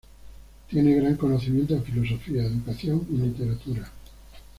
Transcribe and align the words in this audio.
Tiene 0.67 0.95
gran 0.95 1.15
conocimiento 1.15 1.75
en 1.75 1.83
filosofía, 1.83 2.41
educación 2.43 3.05
y 3.11 3.17
literatura. 3.17 3.87